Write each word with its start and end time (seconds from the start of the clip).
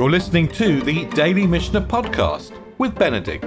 You're 0.00 0.10
listening 0.10 0.48
to 0.52 0.80
the 0.80 1.04
Daily 1.10 1.46
Mishnah 1.46 1.82
Podcast 1.82 2.58
with 2.78 2.94
Benedict. 2.94 3.44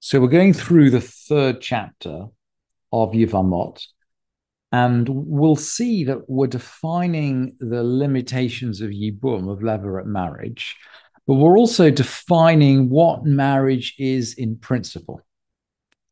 So 0.00 0.20
we're 0.20 0.28
going 0.28 0.52
through 0.52 0.90
the 0.90 1.00
third 1.00 1.62
chapter 1.62 2.26
of 2.92 3.12
Yevamot, 3.12 3.82
and 4.72 5.08
we'll 5.08 5.56
see 5.56 6.04
that 6.04 6.28
we're 6.28 6.48
defining 6.48 7.56
the 7.58 7.82
limitations 7.82 8.82
of 8.82 8.90
Yibum, 8.90 9.50
of 9.50 9.60
levirate 9.60 10.04
marriage, 10.04 10.76
but 11.26 11.36
we're 11.36 11.56
also 11.56 11.88
defining 11.88 12.90
what 12.90 13.24
marriage 13.24 13.94
is 13.98 14.34
in 14.34 14.58
principle. 14.58 15.22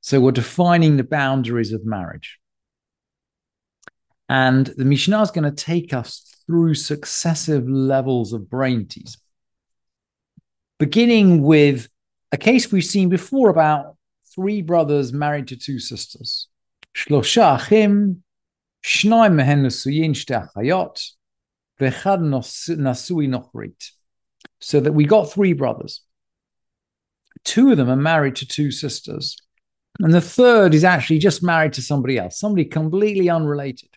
So 0.00 0.18
we're 0.18 0.32
defining 0.32 0.96
the 0.96 1.04
boundaries 1.04 1.74
of 1.74 1.84
marriage. 1.84 2.38
And 4.28 4.66
the 4.66 4.84
Mishnah 4.84 5.22
is 5.22 5.30
going 5.30 5.44
to 5.44 5.64
take 5.64 5.92
us 5.92 6.34
through 6.46 6.74
successive 6.74 7.68
levels 7.68 8.32
of 8.32 8.48
brain 8.48 8.86
teasing, 8.86 9.20
beginning 10.78 11.42
with 11.42 11.88
a 12.32 12.36
case 12.36 12.72
we've 12.72 12.84
seen 12.84 13.08
before 13.08 13.48
about 13.48 13.96
three 14.34 14.62
brothers 14.62 15.12
married 15.12 15.48
to 15.48 15.56
two 15.56 15.78
sisters. 15.78 16.48
Shlosha 16.94 17.56
achim, 17.56 18.22
shnai 18.84 19.32
mehen 19.32 19.62
nesuyin 19.62 20.10
shte 20.10 20.48
achayot, 20.54 21.10
v'echad 21.80 22.20
nasui 22.20 23.28
nochrit. 23.28 23.90
So 24.60 24.80
that 24.80 24.92
we 24.92 25.04
got 25.04 25.30
three 25.30 25.52
brothers. 25.52 26.00
Two 27.44 27.70
of 27.70 27.76
them 27.76 27.90
are 27.90 27.96
married 27.96 28.36
to 28.36 28.46
two 28.46 28.70
sisters. 28.70 29.36
And 30.00 30.12
the 30.12 30.20
third 30.20 30.74
is 30.74 30.84
actually 30.84 31.18
just 31.18 31.42
married 31.42 31.74
to 31.74 31.82
somebody 31.82 32.18
else, 32.18 32.38
somebody 32.38 32.64
completely 32.64 33.28
unrelated. 33.28 33.90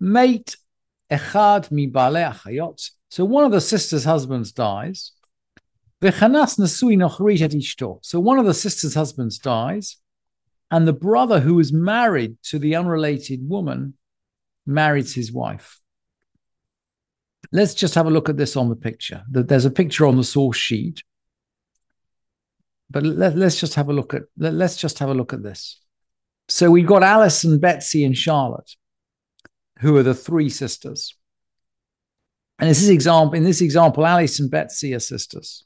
Mate 0.00 0.56
echad 1.10 1.70
mi 1.70 1.86
bale 1.86 2.30
achayot. 2.32 2.90
So 3.08 3.24
one 3.24 3.44
of 3.44 3.52
the 3.52 3.60
sisters' 3.60 4.04
husbands 4.04 4.52
dies. 4.52 5.12
V'chanas 6.02 6.58
nasui 6.58 6.96
nochrit 6.96 7.40
et 7.40 7.52
ishto. 7.52 7.98
So 8.02 8.20
one 8.20 8.38
of 8.38 8.46
the 8.46 8.54
sisters' 8.54 8.94
husbands 8.94 9.38
dies, 9.38 9.96
and 10.70 10.86
the 10.86 10.92
brother 10.92 11.40
who 11.40 11.58
is 11.58 11.72
married 11.72 12.36
to 12.44 12.58
the 12.58 12.76
unrelated 12.76 13.48
woman 13.48 13.94
marries 14.66 15.14
his 15.14 15.32
wife. 15.32 15.80
Let's 17.52 17.74
just 17.74 17.94
have 17.94 18.06
a 18.06 18.10
look 18.10 18.28
at 18.28 18.36
this 18.36 18.56
on 18.56 18.68
the 18.68 18.76
picture. 18.76 19.22
There's 19.30 19.64
a 19.64 19.70
picture 19.70 20.06
on 20.06 20.16
the 20.16 20.24
source 20.24 20.56
sheet, 20.56 21.02
but 22.90 23.04
let, 23.04 23.36
us 23.36 23.58
just 23.58 23.74
have 23.74 23.88
a 23.88 23.92
look 23.92 24.14
at 24.14 24.22
let's 24.36 24.76
just 24.76 24.98
have 24.98 25.08
a 25.08 25.14
look 25.14 25.32
at 25.32 25.42
this. 25.42 25.80
So 26.48 26.70
we've 26.70 26.86
got 26.86 27.02
Alice 27.02 27.44
and 27.44 27.60
Betsy 27.60 28.04
and 28.04 28.16
Charlotte, 28.16 28.70
who 29.80 29.96
are 29.96 30.02
the 30.02 30.14
three 30.14 30.48
sisters. 30.48 31.14
And 32.58 32.70
this 32.70 32.82
is 32.82 32.88
example 32.88 33.34
in 33.34 33.44
this 33.44 33.60
example, 33.60 34.06
Alice 34.06 34.40
and 34.40 34.50
Betsy 34.50 34.94
are 34.94 35.00
sisters. 35.00 35.64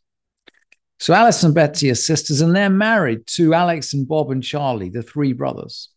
So 0.99 1.15
Alice 1.15 1.43
and 1.45 1.55
Betsy 1.55 1.91
are 1.91 1.95
sisters, 1.95 2.41
and 2.41 2.55
they're 2.55 2.69
married 2.69 3.27
to 3.29 3.55
Alex 3.55 3.95
and 3.95 4.07
Bob 4.07 4.31
and 4.31 4.43
Charlie, 4.43 4.91
the 4.91 5.03
three 5.03 5.33
brothers. 5.33 5.89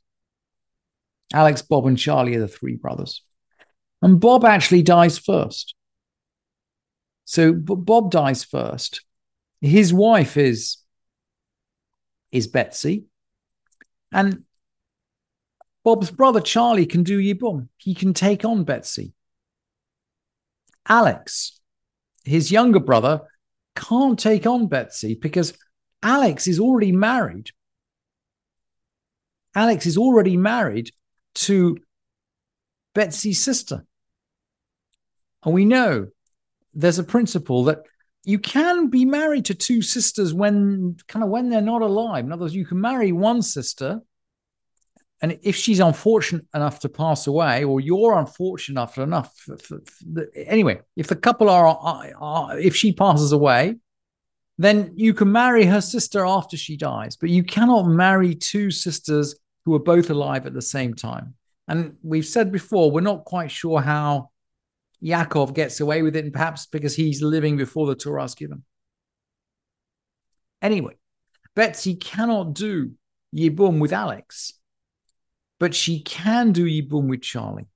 Alex, 1.34 1.62
Bob, 1.64 1.88
and 1.88 1.98
Charlie 1.98 2.36
are 2.36 2.42
the 2.42 2.48
three 2.48 2.76
brothers. 2.76 3.24
And 4.02 4.20
Bob 4.20 4.46
actually 4.46 4.84
dies 4.84 5.18
first. 5.18 5.76
So 7.26 7.54
Bob 7.54 8.12
dies 8.12 8.44
first. 8.44 9.04
His 9.60 9.94
wife 9.94 10.38
is, 10.38 10.78
is 12.32 12.48
Betsy. 12.48 13.06
And 14.12 14.44
Bob's 15.84 16.12
brother 16.12 16.40
Charlie 16.40 16.86
can 16.86 17.04
do 17.04 17.20
Yibum. 17.20 17.68
He 17.78 17.94
can 17.94 18.14
take 18.14 18.46
on 18.46 18.64
Betsy. 18.64 19.14
Alex, 20.88 21.60
his 22.24 22.52
younger 22.52 22.80
brother, 22.80 23.22
can't 23.76 24.18
take 24.18 24.46
on 24.46 24.68
Betsy 24.68 25.16
because 25.16 25.54
Alex 26.02 26.48
is 26.48 26.60
already 26.60 26.92
married. 26.92 27.52
Alex 29.56 29.86
is 29.86 29.98
already 29.98 30.38
married 30.38 30.92
to 31.36 31.78
Betsy's 32.94 33.44
sister. 33.44 33.86
And 35.44 35.54
we 35.54 35.66
know 35.66 36.08
there's 36.74 37.00
a 37.00 37.04
principle 37.04 37.66
that 37.66 37.80
you 38.24 38.40
can 38.40 38.88
be 38.88 39.04
married 39.06 39.46
to 39.46 39.54
two 39.54 39.82
sisters 39.82 40.34
when 40.34 40.96
kind 41.08 41.24
of 41.24 41.30
when 41.30 41.50
they're 41.50 41.62
not 41.62 41.82
alive. 41.82 42.26
In 42.26 42.32
other 42.32 42.44
words, 42.44 42.56
you 42.56 42.66
can 42.66 42.80
marry 42.80 43.12
one 43.12 43.42
sister 43.42 44.02
and 45.24 45.40
if 45.42 45.56
she's 45.56 45.80
unfortunate 45.80 46.46
enough 46.54 46.82
to 46.82 46.90
pass 46.90 47.28
away, 47.28 47.64
or 47.64 47.80
you're 47.80 48.20
unfortunate 48.20 48.98
enough, 48.98 49.38
for, 49.38 49.58
for, 49.58 49.80
for, 49.86 50.28
anyway, 50.36 50.82
if 50.98 51.08
the 51.08 51.16
couple 51.16 51.50
are, 51.50 51.66
are, 51.66 52.12
are, 52.20 52.60
if 52.60 52.76
she 52.76 52.92
passes 52.92 53.32
away, 53.32 53.78
then 54.58 54.92
you 54.96 55.14
can 55.14 55.32
marry 55.32 55.64
her 55.64 55.80
sister 55.80 56.26
after 56.26 56.58
she 56.58 56.76
dies, 56.76 57.16
but 57.16 57.30
you 57.30 57.42
cannot 57.42 57.88
marry 57.88 58.36
two 58.36 58.70
sisters 58.70 59.34
who 59.64 59.74
are 59.74 59.80
both 59.80 60.10
alive 60.10 60.46
at 60.46 60.54
the 60.54 60.62
same 60.62 60.94
time. 60.94 61.36
And 61.70 61.96
we've 62.04 62.26
said 62.26 62.52
before, 62.52 62.92
we're 62.92 63.00
not 63.00 63.24
quite 63.24 63.50
sure 63.50 63.80
how 63.80 64.30
Yaakov 65.02 65.54
gets 65.54 65.80
away 65.80 66.02
with 66.02 66.18
it, 66.18 66.26
and 66.26 66.34
perhaps 66.34 66.66
because 66.66 66.98
he's 66.98 67.22
living 67.22 67.56
before 67.56 67.88
the 67.88 67.96
Torah 67.96 68.26
is 68.26 68.36
given. 68.36 68.66
Anyway, 70.62 70.96
Betsy 71.56 71.96
cannot 71.96 72.54
do 72.54 72.92
Yibum 73.34 73.80
with 73.80 73.94
Alex 73.94 74.60
but 75.64 75.74
she 75.74 76.02
can 76.02 76.52
do 76.52 76.66
Yibum 76.66 77.08
with 77.08 77.22
Charlie. 77.22 77.68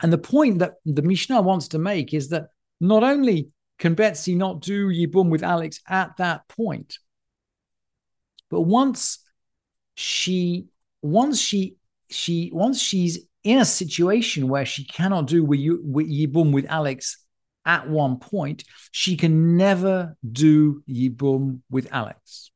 And 0.00 0.10
the 0.10 0.16
point 0.16 0.60
that 0.60 0.76
the 0.86 1.02
Mishnah 1.02 1.42
wants 1.42 1.68
to 1.68 1.78
make 1.78 2.14
is 2.14 2.30
that 2.30 2.46
not 2.80 3.02
only 3.02 3.50
can 3.78 3.92
Betsy 3.92 4.34
not 4.34 4.60
do 4.62 4.88
Yibum 4.88 5.28
with 5.28 5.42
Alex 5.42 5.80
at 5.86 6.16
that 6.16 6.48
point, 6.48 6.96
but 8.48 8.62
once 8.62 9.18
she 9.96 10.68
once 11.02 11.38
she 11.38 11.76
she 12.08 12.50
once 12.54 12.80
she's 12.80 13.18
in 13.44 13.58
a 13.58 13.66
situation 13.66 14.48
where 14.48 14.64
she 14.64 14.86
cannot 14.86 15.26
do 15.26 15.44
with 15.44 15.60
Yibum 15.60 16.54
with 16.54 16.64
Alex 16.70 17.18
at 17.66 17.86
one 17.86 18.18
point, 18.18 18.64
she 18.92 19.18
can 19.18 19.58
never 19.58 20.16
do 20.26 20.82
Yibum 20.88 21.60
with 21.68 21.86
Alex. 21.92 22.50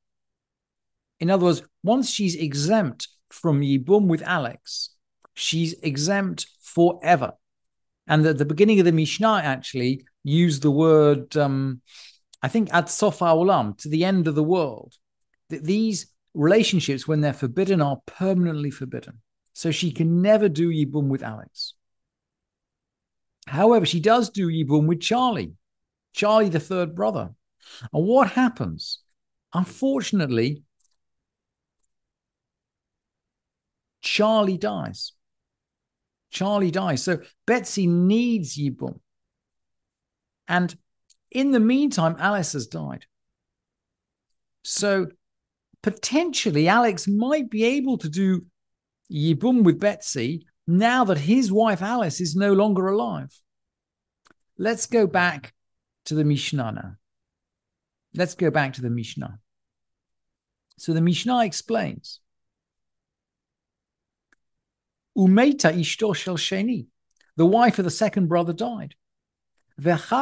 In 1.18 1.28
other 1.28 1.44
words, 1.44 1.62
once 1.82 2.08
she's 2.08 2.34
exempt 2.34 3.06
from 3.32 3.60
Yibum 3.60 4.06
with 4.06 4.22
Alex, 4.22 4.90
she's 5.34 5.74
exempt 5.82 6.46
forever. 6.60 7.32
And 8.06 8.26
at 8.26 8.38
the 8.38 8.44
beginning 8.44 8.80
of 8.80 8.86
the 8.86 8.92
Mishnah, 8.92 9.40
actually, 9.44 10.04
used 10.24 10.62
the 10.62 10.70
word, 10.70 11.36
um, 11.36 11.80
I 12.42 12.48
think, 12.48 12.72
at 12.74 12.88
sofa 12.88 13.26
olam, 13.26 13.78
to 13.78 13.88
the 13.88 14.04
end 14.04 14.26
of 14.28 14.34
the 14.34 14.42
world. 14.42 14.94
That 15.50 15.64
these 15.64 16.12
relationships, 16.34 17.06
when 17.06 17.20
they're 17.20 17.32
forbidden, 17.32 17.80
are 17.80 17.98
permanently 18.06 18.70
forbidden. 18.70 19.20
So 19.52 19.70
she 19.70 19.90
can 19.92 20.22
never 20.22 20.48
do 20.48 20.70
Yibum 20.70 21.08
with 21.08 21.22
Alex. 21.22 21.74
However, 23.46 23.84
she 23.86 24.00
does 24.00 24.30
do 24.30 24.48
Yibum 24.48 24.86
with 24.86 25.00
Charlie, 25.00 25.54
Charlie, 26.14 26.48
the 26.48 26.60
third 26.60 26.94
brother. 26.94 27.30
And 27.92 28.06
what 28.06 28.30
happens? 28.30 29.00
Unfortunately, 29.52 30.62
Charlie 34.00 34.58
dies. 34.58 35.12
Charlie 36.30 36.70
dies. 36.70 37.02
So 37.02 37.20
Betsy 37.46 37.86
needs 37.86 38.56
Yibum. 38.56 39.00
And 40.48 40.74
in 41.30 41.50
the 41.50 41.60
meantime, 41.60 42.16
Alice 42.18 42.52
has 42.54 42.66
died. 42.66 43.06
So 44.64 45.08
potentially, 45.82 46.68
Alex 46.68 47.06
might 47.06 47.50
be 47.50 47.64
able 47.64 47.98
to 47.98 48.08
do 48.08 48.46
Yibum 49.10 49.62
with 49.62 49.80
Betsy 49.80 50.46
now 50.66 51.04
that 51.04 51.18
his 51.18 51.50
wife 51.50 51.82
Alice 51.82 52.20
is 52.20 52.36
no 52.36 52.52
longer 52.52 52.88
alive. 52.88 53.32
Let's 54.58 54.86
go 54.86 55.06
back 55.06 55.54
to 56.06 56.14
the 56.14 56.24
Mishnah 56.24 56.72
now. 56.72 56.96
Let's 58.14 58.34
go 58.34 58.50
back 58.50 58.74
to 58.74 58.82
the 58.82 58.90
Mishnah. 58.90 59.38
So 60.78 60.92
the 60.92 61.00
Mishnah 61.00 61.44
explains 61.44 62.20
Umeta 65.20 65.70
ishto 65.70 66.16
shel 66.16 66.38
sheni. 66.38 66.86
The 67.36 67.44
wife 67.44 67.78
of 67.78 67.84
the 67.84 67.90
second 67.90 68.28
brother 68.28 68.54
died. 68.54 68.94
Afterwards, 69.84 70.12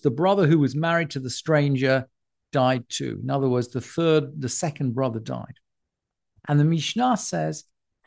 the 0.00 0.14
brother 0.14 0.46
who 0.46 0.58
was 0.58 0.76
married 0.76 1.10
to 1.10 1.20
the 1.20 1.30
stranger 1.30 2.06
died 2.52 2.84
too. 2.90 3.20
In 3.22 3.30
other 3.30 3.48
words, 3.48 3.68
the 3.68 3.80
third, 3.80 4.42
the 4.42 4.50
second 4.50 4.92
brother 4.92 5.20
died. 5.20 5.54
And 6.46 6.60
the 6.60 6.64
Mishnah 6.64 7.16
says, 7.16 7.64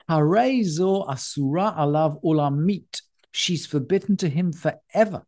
Harezo 0.07 1.09
asura 1.09 1.74
alav 1.77 2.24
olamit. 2.24 3.01
She's 3.31 3.65
forbidden 3.65 4.17
to 4.17 4.29
him 4.29 4.53
forever. 4.53 5.25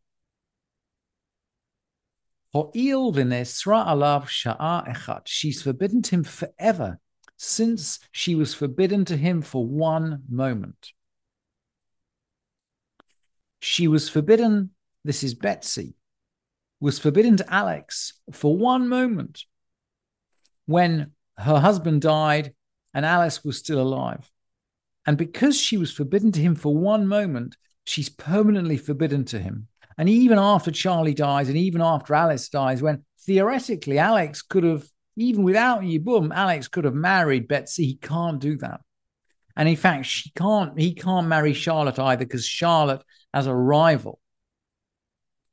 Ho'il 2.53 3.11
v'nesra 3.11 3.87
alav 3.87 4.27
sha'a 4.27 4.87
echat. 4.87 5.21
She's 5.25 5.63
forbidden 5.63 6.03
to 6.03 6.15
him 6.15 6.23
forever 6.23 6.99
since 7.43 7.99
she 8.11 8.35
was 8.35 8.53
forbidden 8.53 9.05
to 9.05 9.17
him 9.17 9.41
for 9.41 9.65
one 9.65 10.23
moment. 10.29 10.93
She 13.59 13.87
was 13.87 14.09
forbidden, 14.09 14.71
this 15.03 15.23
is 15.23 15.33
Betsy, 15.33 15.95
was 16.79 16.99
forbidden 16.99 17.37
to 17.37 17.53
Alex 17.53 18.13
for 18.31 18.55
one 18.57 18.87
moment 18.87 19.43
when 20.65 21.11
her 21.37 21.59
husband 21.59 22.01
died 22.01 22.53
and 22.93 23.05
Alice 23.05 23.43
was 23.43 23.57
still 23.57 23.81
alive. 23.81 24.29
And 25.05 25.17
because 25.17 25.59
she 25.59 25.77
was 25.77 25.91
forbidden 25.91 26.31
to 26.33 26.39
him 26.39 26.55
for 26.55 26.75
one 26.75 27.07
moment, 27.07 27.57
she's 27.83 28.09
permanently 28.09 28.77
forbidden 28.77 29.25
to 29.25 29.39
him. 29.39 29.67
And 29.97 30.07
even 30.07 30.39
after 30.39 30.71
Charlie 30.71 31.13
dies, 31.13 31.49
and 31.49 31.57
even 31.57 31.81
after 31.81 32.13
Alice 32.13 32.47
dies, 32.49 32.81
when 32.81 33.03
theoretically 33.19 33.99
Alex 33.99 34.41
could 34.41 34.63
have, 34.63 34.85
even 35.15 35.43
without 35.43 35.81
Yibum, 35.81 36.33
Alex 36.33 36.67
could 36.67 36.85
have 36.85 36.93
married 36.93 37.47
Betsy. 37.47 37.85
He 37.85 37.95
can't 37.95 38.39
do 38.39 38.57
that. 38.57 38.81
And 39.55 39.69
in 39.69 39.75
fact, 39.75 40.05
she 40.07 40.31
can't, 40.31 40.79
he 40.79 40.95
can't 40.95 41.27
marry 41.27 41.53
Charlotte 41.53 41.99
either 41.99 42.25
because 42.25 42.45
Charlotte, 42.45 43.03
as 43.33 43.45
a 43.45 43.53
rival, 43.53 44.19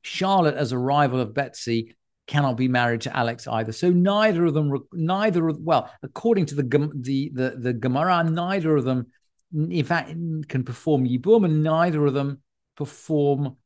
Charlotte, 0.01 0.55
as 0.55 0.71
a 0.71 0.77
rival 0.77 1.19
of 1.19 1.33
Betsy, 1.33 1.95
cannot 2.27 2.57
be 2.57 2.67
married 2.67 3.01
to 3.01 3.15
Alex 3.15 3.47
either. 3.47 3.71
So 3.71 3.89
neither 3.89 4.45
of 4.45 4.53
them, 4.53 4.73
neither 4.93 5.47
of 5.49 5.59
well, 5.59 5.91
according 6.01 6.47
to 6.47 6.55
the 6.55 6.63
the 6.95 7.31
the, 7.33 7.55
the 7.57 7.73
Gemara, 7.73 8.23
neither 8.23 8.75
of 8.75 8.85
them, 8.85 9.07
in 9.53 9.85
fact, 9.85 10.09
can 10.47 10.63
perform 10.63 11.05
Yibum, 11.05 11.45
and 11.45 11.61
neither 11.61 12.05
of 12.05 12.13
them 12.13 12.41
perform. 12.75 13.57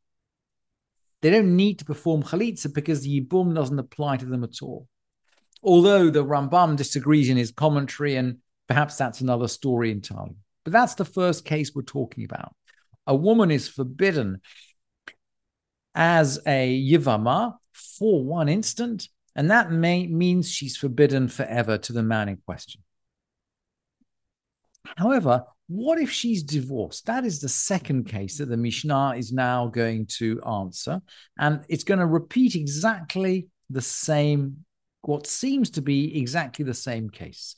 They 1.21 1.29
don't 1.31 1.55
need 1.55 1.79
to 1.79 1.85
perform 1.85 2.23
Chalitza 2.23 2.73
because 2.73 3.07
Yibum 3.07 3.55
doesn't 3.55 3.79
apply 3.79 4.17
to 4.17 4.25
them 4.25 4.43
at 4.43 4.61
all. 4.61 4.87
Although 5.63 6.09
the 6.09 6.23
Rambam 6.23 6.75
disagrees 6.75 7.29
in 7.29 7.37
his 7.37 7.51
commentary, 7.51 8.15
and 8.15 8.37
perhaps 8.67 8.97
that's 8.97 9.21
another 9.21 9.47
story 9.47 9.91
entirely. 9.91 10.35
But 10.63 10.73
that's 10.73 10.95
the 10.95 11.05
first 11.05 11.45
case 11.45 11.73
we're 11.73 11.83
talking 11.83 12.23
about. 12.23 12.55
A 13.07 13.15
woman 13.15 13.51
is 13.51 13.67
forbidden 13.67 14.41
as 15.93 16.39
a 16.45 16.81
Yivama 16.81 17.55
for 17.73 18.23
one 18.23 18.49
instant, 18.49 19.07
and 19.35 19.51
that 19.51 19.71
may, 19.71 20.07
means 20.07 20.51
she's 20.51 20.77
forbidden 20.77 21.27
forever 21.27 21.77
to 21.77 21.93
the 21.93 22.03
man 22.03 22.29
in 22.29 22.37
question. 22.45 22.81
However, 24.97 25.43
what 25.67 25.99
if 25.99 26.11
she's 26.11 26.43
divorced? 26.43 27.07
That 27.07 27.25
is 27.25 27.39
the 27.39 27.49
second 27.49 28.05
case 28.05 28.37
that 28.37 28.49
the 28.49 28.57
Mishnah 28.57 29.15
is 29.17 29.31
now 29.31 29.67
going 29.67 30.05
to 30.17 30.41
answer, 30.43 31.01
and 31.39 31.63
it's 31.69 31.83
going 31.83 31.99
to 31.99 32.05
repeat 32.05 32.55
exactly 32.55 33.47
the 33.69 33.81
same, 33.81 34.65
what 35.07 35.27
seems 35.27 35.69
to 35.71 35.81
be 35.81 36.17
exactly 36.17 36.65
the 36.65 36.73
same 36.73 37.09
case. 37.09 37.55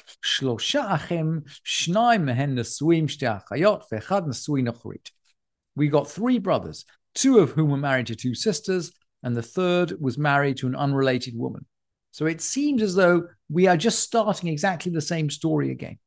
We 5.76 5.88
got 5.88 6.10
three 6.10 6.40
brothers, 6.40 6.86
two 7.16 7.40
of 7.40 7.52
whom 7.52 7.70
were 7.70 7.78
married 7.78 8.08
to 8.08 8.16
two 8.16 8.36
sisters, 8.36 8.92
and 9.24 9.36
the 9.36 9.42
third 9.42 9.94
was 10.00 10.18
married 10.18 10.58
to 10.58 10.68
an 10.68 10.76
unrelated 10.76 11.38
woman. 11.38 11.66
So 12.12 12.26
it 12.26 12.42
seems 12.42 12.82
as 12.82 12.96
though 12.96 13.28
we 13.50 13.68
are 13.68 13.78
just 13.78 14.00
starting 14.00 14.50
exactly 14.50 14.92
the 14.92 15.02
same 15.02 15.30
story 15.30 15.72
again. 15.72 16.00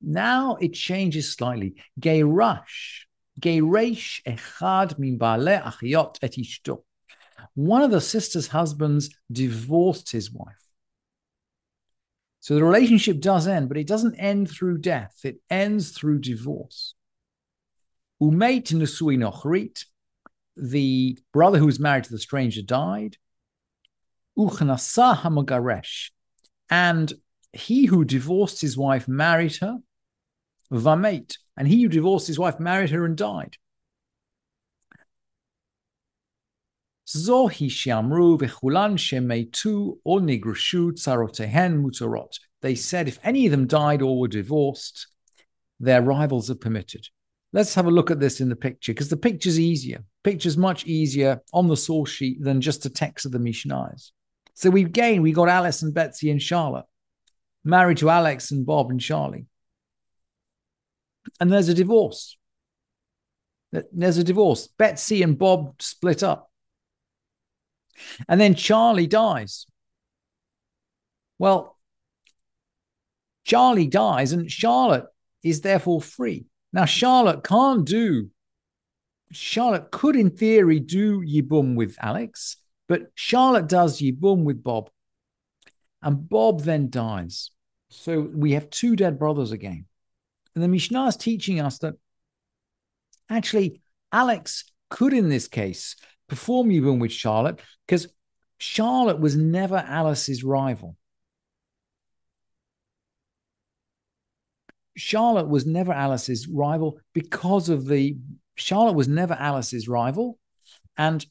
Now 0.00 0.56
it 0.56 0.72
changes 0.72 1.32
slightly. 1.32 1.74
Geirash, 2.00 3.04
Geiresh 3.40 4.22
echad 4.24 4.98
min 4.98 5.18
baale 5.18 5.62
achiot 5.62 6.16
et 6.22 6.32
ishto. 6.32 6.85
One 7.54 7.82
of 7.82 7.90
the 7.90 8.00
sister's 8.00 8.48
husbands 8.48 9.14
divorced 9.30 10.12
his 10.12 10.32
wife. 10.32 10.54
So 12.40 12.54
the 12.54 12.64
relationship 12.64 13.20
does 13.20 13.48
end, 13.48 13.68
but 13.68 13.76
it 13.76 13.86
doesn't 13.86 14.16
end 14.16 14.50
through 14.50 14.78
death. 14.78 15.20
It 15.24 15.40
ends 15.50 15.90
through 15.90 16.20
divorce. 16.20 16.94
Umeit 18.22 18.72
nusui 18.72 19.18
nochrit, 19.18 19.84
the 20.56 21.18
brother 21.32 21.58
who 21.58 21.66
was 21.66 21.80
married 21.80 22.04
to 22.04 22.12
the 22.12 22.18
stranger 22.18 22.62
died. 22.62 23.16
Uchnasa 24.38 25.16
hamagaresh, 25.16 26.10
and 26.70 27.12
he 27.52 27.86
who 27.86 28.04
divorced 28.04 28.60
his 28.60 28.76
wife 28.76 29.08
married 29.08 29.56
her. 29.56 29.78
Vamate, 30.72 31.38
and 31.56 31.68
he 31.68 31.82
who 31.82 31.88
divorced 31.88 32.26
his 32.26 32.38
wife 32.38 32.60
married 32.60 32.90
her 32.90 33.04
and 33.04 33.16
died. 33.16 33.56
Zohi 37.16 37.68
shamru 37.68 38.38
v'chulan 38.38 38.96
shemetu 38.96 39.98
or 40.04 40.20
nigrushu 40.20 40.92
tsarotehen 40.92 41.82
mutarot. 41.82 42.38
They 42.62 42.74
said 42.74 43.08
if 43.08 43.18
any 43.22 43.46
of 43.46 43.50
them 43.50 43.66
died 43.66 44.02
or 44.02 44.18
were 44.18 44.28
divorced, 44.28 45.08
their 45.80 46.02
rivals 46.02 46.50
are 46.50 46.56
permitted. 46.56 47.06
Let's 47.52 47.74
have 47.74 47.86
a 47.86 47.90
look 47.90 48.10
at 48.10 48.20
this 48.20 48.40
in 48.40 48.48
the 48.48 48.56
picture 48.56 48.92
because 48.92 49.08
the 49.08 49.16
picture's 49.16 49.58
easier. 49.58 50.04
Picture's 50.24 50.56
much 50.56 50.84
easier 50.86 51.40
on 51.52 51.68
the 51.68 51.76
source 51.76 52.10
sheet 52.10 52.42
than 52.42 52.60
just 52.60 52.82
the 52.82 52.90
text 52.90 53.24
of 53.24 53.32
the 53.32 53.38
Mishnahs. 53.38 54.10
So 54.54 54.70
we've 54.70 54.92
gained, 54.92 55.22
we 55.22 55.32
got 55.32 55.48
Alice 55.48 55.82
and 55.82 55.94
Betsy 55.94 56.30
and 56.30 56.42
Charlotte 56.42 56.86
married 57.66 57.98
to 57.98 58.08
Alex 58.08 58.52
and 58.52 58.64
Bob 58.64 58.90
and 58.90 59.00
Charlie. 59.00 59.46
And 61.40 61.52
there's 61.52 61.68
a 61.68 61.74
divorce. 61.74 62.38
There's 63.92 64.18
a 64.18 64.24
divorce. 64.24 64.68
Betsy 64.78 65.22
and 65.22 65.36
Bob 65.36 65.82
split 65.82 66.22
up. 66.22 66.50
And 68.28 68.40
then 68.40 68.54
Charlie 68.54 69.06
dies. 69.06 69.66
Well, 71.38 71.76
Charlie 73.44 73.86
dies 73.86 74.32
and 74.32 74.50
Charlotte 74.50 75.06
is 75.42 75.60
therefore 75.60 76.00
free. 76.00 76.46
Now, 76.72 76.84
Charlotte 76.84 77.44
can't 77.44 77.86
do, 77.86 78.30
Charlotte 79.30 79.90
could, 79.90 80.16
in 80.16 80.30
theory, 80.30 80.80
do 80.80 81.20
Yibum 81.20 81.74
with 81.74 81.96
Alex, 82.00 82.56
but 82.88 83.10
Charlotte 83.14 83.68
does 83.68 84.00
Yibum 84.00 84.44
with 84.44 84.62
Bob. 84.62 84.90
And 86.02 86.28
Bob 86.28 86.62
then 86.62 86.90
dies. 86.90 87.50
So 87.88 88.20
we 88.20 88.52
have 88.52 88.70
two 88.70 88.96
dead 88.96 89.18
brothers 89.18 89.52
again. 89.52 89.86
And 90.54 90.62
the 90.62 90.68
Mishnah 90.68 91.06
is 91.06 91.16
teaching 91.16 91.60
us 91.60 91.78
that 91.78 91.94
actually 93.28 93.80
Alex 94.12 94.64
could, 94.90 95.12
in 95.12 95.28
this 95.28 95.48
case, 95.48 95.96
perform 96.28 96.68
Yibum 96.68 97.00
with 97.00 97.12
Charlotte 97.12 97.60
because 97.86 98.08
Charlotte 98.58 99.20
was 99.20 99.36
never 99.36 99.76
Alice's 99.76 100.42
rival. 100.42 100.96
Charlotte 104.96 105.48
was 105.48 105.66
never 105.66 105.92
Alice's 105.92 106.48
rival 106.48 106.98
because 107.12 107.68
of 107.68 107.86
the 107.86 108.16
Charlotte 108.54 108.94
was 108.94 109.08
never 109.08 109.34
Alice's 109.34 109.86
rival, 109.86 110.38
and 110.96 111.24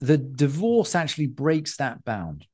the 0.00 0.16
divorce 0.16 0.94
actually 0.94 1.26
breaks 1.26 1.76
that 1.76 2.04
bound. 2.04 2.46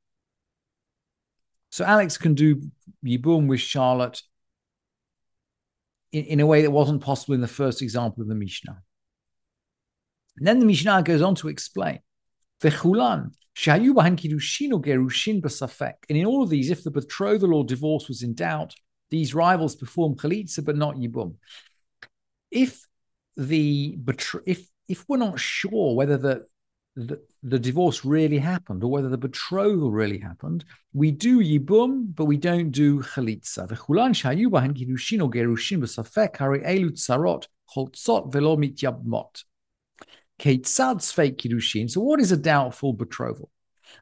So 1.71 1.85
Alex 1.85 2.19
can 2.19 2.35
do 2.35 2.61
Yibum 3.05 3.47
with 3.47 3.61
Charlotte 3.61 4.21
in, 6.13 6.25
in, 6.25 6.41
a 6.41 6.47
way 6.47 6.63
that 6.63 6.71
wasn't 6.73 7.03
possible 7.03 7.35
in 7.35 7.41
the 7.41 7.47
first 7.47 7.83
example 7.83 8.23
of 8.23 8.29
the 8.29 8.35
Mishnah. 8.35 8.83
And 10.39 10.47
then 10.47 10.59
the 10.59 10.67
Mishnah 10.67 11.03
goes 11.03 11.23
on 11.23 11.35
to 11.37 11.49
explain 11.49 12.01
Vechulan, 12.63 13.33
and 13.67 13.91
in 16.09 16.27
all 16.27 16.43
of 16.43 16.51
these, 16.51 16.71
if 16.71 16.85
the 16.85 16.91
betrothal 16.91 17.55
or 17.55 17.65
divorce 17.65 18.09
was 18.09 18.23
in 18.23 18.35
doubt, 18.35 18.75
these 19.11 19.35
rivals 19.35 19.75
perform 19.75 20.15
chalitza 20.15 20.65
but 20.65 20.77
not 20.77 20.97
yibum. 20.97 21.35
If 22.51 22.87
the 23.37 23.99
if 24.47 24.67
if 24.89 25.05
we're 25.09 25.19
not 25.19 25.39
sure 25.41 25.95
whether 25.95 26.17
the, 26.17 26.47
the 26.97 27.21
the 27.43 27.59
divorce 27.59 28.05
really 28.05 28.39
happened 28.39 28.83
or 28.85 28.91
whether 28.91 29.09
the 29.09 29.19
betrothal 29.19 29.91
really 29.91 30.19
happened, 30.19 30.65
we 30.93 31.11
do 31.11 31.41
yibum, 31.41 32.15
but 32.15 32.27
we 32.27 32.37
don't 32.37 32.71
do 32.71 33.03
chalitza. 33.03 33.69
V'chulan 33.69 34.15
shayu 34.15 34.47
bahen 34.47 34.75
kiddushin 34.75 35.23
or 35.23 35.31
gerushin 35.31 35.81
b'safek 35.81 36.37
hari 36.37 36.61
elu 36.61 36.91
tzarot 36.93 37.47
choltzot 37.75 38.33
velo. 38.33 38.57
Ketzad 40.41 41.13
fake 41.13 41.39
kiddushin. 41.39 41.91
So, 41.91 42.01
what 42.01 42.21
is 42.21 42.33
a 42.33 42.37
doubtful 42.37 42.95
betrothal? 42.95 43.51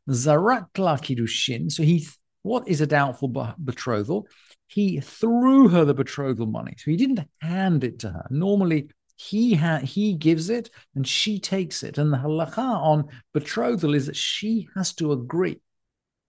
Zarakla 0.09 0.99
kiddushin. 1.01 1.71
So, 1.71 1.83
he 1.83 2.07
what 2.43 2.69
is 2.69 2.81
a 2.81 2.87
doubtful 2.87 3.29
betrothal? 3.63 4.27
He 4.69 5.01
threw 5.01 5.69
her 5.69 5.85
the 5.85 5.95
betrothal 5.95 6.47
money. 6.47 6.75
So 6.79 6.91
he 6.91 6.97
didn't 6.97 7.29
hand 7.41 7.85
it 7.85 7.99
to 8.01 8.11
her. 8.11 8.27
Normally, 8.31 8.89
he 9.17 9.55
ha- 9.55 9.81
he 9.81 10.15
gives 10.15 10.49
it 10.49 10.71
and 10.95 11.07
she 11.07 11.41
takes 11.41 11.83
it. 11.83 11.99
And 11.99 12.13
the 12.13 12.19
halacha 12.19 12.59
on 12.59 13.09
betrothal 13.35 13.95
is 13.95 14.07
that 14.07 14.17
she 14.17 14.69
has 14.77 14.95
to 14.95 15.13
agree. 15.13 15.61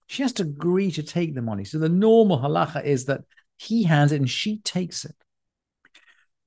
She 0.07 0.23
has 0.23 0.33
to 0.33 0.43
agree 0.43 0.91
to 0.91 1.03
take 1.03 1.35
the 1.35 1.41
money. 1.41 1.63
So 1.63 1.77
the 1.77 1.89
normal 1.89 2.39
halacha 2.39 2.83
is 2.83 3.05
that 3.05 3.21
he 3.57 3.83
hands 3.83 4.11
it 4.11 4.17
and 4.17 4.29
she 4.29 4.57
takes 4.59 5.05
it. 5.05 5.15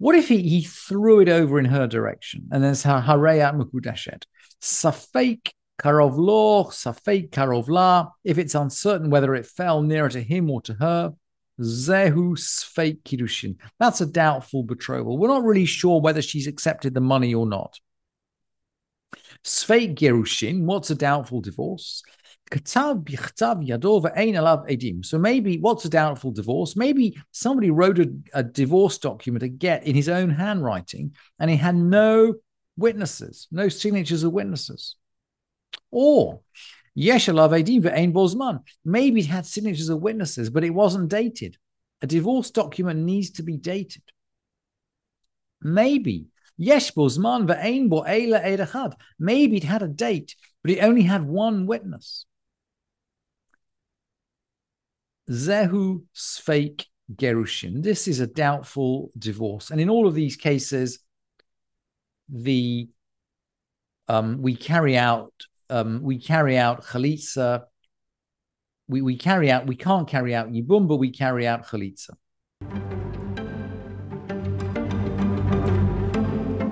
What 0.03 0.17
if 0.17 0.27
he, 0.27 0.43
he 0.43 0.63
threw 0.63 1.21
it 1.21 1.29
over 1.29 1.61
in 1.61 1.65
her 1.67 1.87
direction? 1.87 2.49
And 2.51 2.61
then 2.61 2.73
it's 2.73 2.83
harayat 2.83 3.55
mukudeshet. 3.55 4.25
Safek 4.61 5.53
Karov 5.81 6.17
lo, 6.17 6.65
safek 6.65 7.31
karov 7.31 7.69
la. 7.69 8.09
If 8.25 8.37
it's 8.37 8.57
uncertain 8.57 9.11
whether 9.11 9.33
it 9.37 9.47
fell 9.47 9.81
nearer 9.81 10.09
to 10.09 10.21
him 10.21 10.51
or 10.51 10.61
to 10.63 10.75
her, 10.75 11.15
zehu 11.61 12.37
sfeik 12.37 13.03
kiddushin. 13.05 13.59
That's 13.79 14.01
a 14.01 14.07
doubtful 14.07 14.65
betrothal. 14.65 15.19
We're 15.19 15.29
not 15.29 15.45
really 15.45 15.67
sure 15.67 16.01
whether 16.01 16.21
she's 16.21 16.49
accepted 16.49 16.95
the 16.95 17.01
money 17.01 17.33
or 17.33 17.47
not. 17.47 17.79
Sfeik 19.45 19.97
gerushin. 19.97 20.63
What's 20.65 20.91
a 20.91 20.95
doubtful 20.95 21.41
divorce? 21.41 22.03
So 22.51 22.95
maybe 25.19 25.59
what's 25.59 25.85
a 25.85 25.89
doubtful 25.89 26.33
divorce? 26.33 26.77
Maybe 26.77 27.17
somebody 27.31 27.71
wrote 27.71 27.99
a, 27.99 28.13
a 28.35 28.43
divorce 28.43 28.99
document, 28.99 29.43
a 29.43 29.49
get 29.49 29.87
in 29.87 29.95
his 29.95 30.09
own 30.09 30.29
handwriting, 30.31 31.15
and 31.39 31.51
he 31.51 31.57
had 31.57 31.77
no 31.77 32.35
witnesses, 32.77 33.49
no 33.51 33.69
signatures 33.69 34.23
of 34.23 34.33
witnesses. 34.33 34.97
Or 35.91 36.41
Yesh 36.95 37.29
Allah, 37.29 37.49
Maybe 38.85 39.21
it 39.21 39.27
had 39.27 39.47
signatures 39.47 39.89
of 39.89 40.03
witnesses, 40.03 40.51
but 40.51 40.65
it 40.65 40.71
wasn't 40.71 41.09
dated. 41.09 41.57
A 42.03 42.07
divorce 42.07 42.51
document 42.51 43.01
needs 43.01 43.31
to 43.31 43.43
be 43.43 43.57
dated. 43.57 44.03
Maybe 45.63 46.27
Maybe 49.19 49.57
it 49.57 49.65
had 49.65 49.83
a 49.83 49.89
date, 49.89 50.37
but 50.63 50.71
it 50.71 50.81
only 50.81 51.03
had 51.03 51.25
one 51.25 51.67
witness. 51.67 52.27
Zehu 55.31 56.03
Sfeik 56.15 56.87
Gerushin. 57.15 57.83
This 57.83 58.09
is 58.09 58.21
a 58.21 58.27
doubtful 58.27 59.11
divorce. 59.19 59.71
And 59.71 59.81
in 59.81 59.89
all 59.91 60.07
of 60.07 60.15
these 60.15 60.37
cases, 60.37 60.99
the 62.29 62.89
um, 64.09 64.43
we 64.43 64.57
carry 64.57 64.97
out 64.97 65.33
um, 65.73 66.03
we 66.03 66.19
carry 66.19 66.59
out 66.59 66.85
chalitza. 66.85 67.65
We, 68.89 69.01
we 69.01 69.17
carry 69.17 69.51
out, 69.51 69.67
we 69.67 69.77
can't 69.77 70.07
carry 70.07 70.35
out 70.35 70.53
yibum, 70.53 70.87
but 70.87 70.97
we 70.97 71.11
carry 71.11 71.47
out 71.47 71.67
chalitza. 71.67 72.11